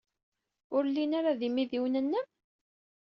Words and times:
Ur 0.75 0.83
llin 0.89 1.11
ara 1.19 1.39
d 1.39 1.41
imidiwen-nnem? 1.47 2.27